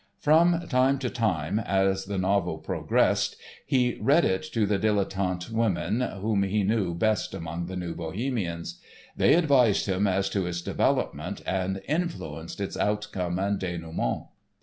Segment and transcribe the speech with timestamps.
[0.17, 3.35] From time to time, as the novel progressed,
[3.67, 8.79] he read it to the dilettante women whom he knew best among the New Bohemians.
[9.15, 14.29] They advised him as to its development, and "influenced" its outcome and dénouement.